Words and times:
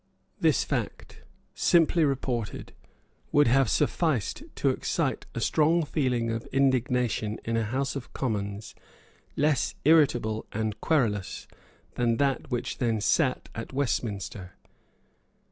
This 0.39 0.63
fact, 0.63 1.21
simply 1.53 2.03
reported, 2.03 2.73
would 3.31 3.45
have 3.45 3.69
sufficed 3.69 4.41
to 4.55 4.71
excite 4.71 5.27
a 5.35 5.39
strong 5.39 5.85
feeling 5.85 6.31
of 6.31 6.47
indignation 6.47 7.37
in 7.45 7.55
a 7.55 7.65
House 7.65 7.95
of 7.95 8.11
Commons 8.11 8.73
less 9.35 9.75
irritable 9.85 10.47
and 10.53 10.81
querulous 10.81 11.47
than 11.93 12.17
that 12.17 12.49
which 12.49 12.79
then 12.79 12.99
sate 12.99 13.47
at 13.53 13.73
Westminster. 13.73 14.53